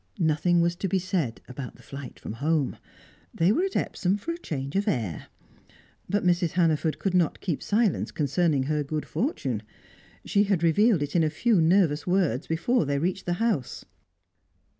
Nothing 0.17 0.61
was 0.61 0.75
to 0.77 0.87
be 0.87 0.97
said 0.97 1.41
about 1.47 1.75
the 1.75 1.83
flight 1.83 2.19
from 2.19 2.33
home; 2.41 2.77
they 3.35 3.51
were 3.51 3.61
at 3.65 3.75
Epsom 3.75 4.17
for 4.17 4.31
a 4.31 4.37
change 4.39 4.75
of 4.75 4.87
air. 4.87 5.27
But 6.09 6.25
Mrs. 6.25 6.53
Hannaford 6.53 6.97
could 6.97 7.13
not 7.13 7.39
keep 7.39 7.61
silence 7.61 8.09
concerning 8.09 8.63
her 8.63 8.83
good 8.83 9.05
fortune; 9.05 9.61
she 10.25 10.45
had 10.45 10.63
revealed 10.63 11.03
it 11.03 11.15
in 11.15 11.23
a 11.23 11.29
few 11.29 11.61
nervous 11.61 12.07
words, 12.07 12.47
before 12.47 12.83
they 12.85 12.97
reached 12.97 13.27
the 13.27 13.33
house. 13.33 13.85